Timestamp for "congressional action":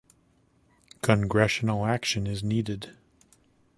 1.03-2.25